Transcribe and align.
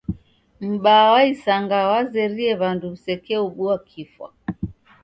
M'baa 0.69 1.05
wa 1.13 1.21
isanga 1.33 1.75
wazerie 1.89 2.53
w'andu 2.59 2.85
w'isekeobua 2.91 3.75
kifwa. 3.89 4.27